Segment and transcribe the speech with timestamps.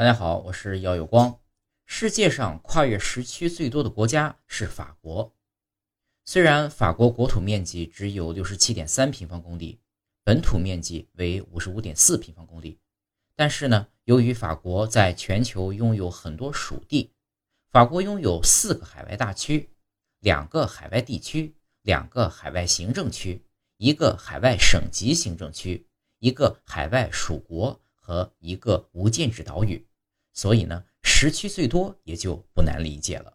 [0.00, 1.40] 大家好，我是姚有光。
[1.84, 5.36] 世界上跨越时区最多的国家是法国。
[6.24, 9.78] 虽然法国国土面积只有六十七点三平方公里，
[10.24, 12.78] 本土面积为五十五点四平方公里，
[13.36, 17.12] 但是呢，由于法国在全球拥有很多属地，
[17.70, 19.68] 法国拥有四个海外大区，
[20.20, 23.44] 两个海外地区，两个海外行政区，
[23.76, 25.86] 一个海外省级行政区，
[26.20, 29.86] 一个海外属国和一个无建制岛屿。
[30.40, 33.30] 所以呢，十七岁多也就不难理解了。